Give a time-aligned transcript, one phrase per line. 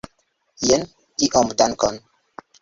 [0.69, 0.87] Jes,
[1.27, 1.95] iom, dankon.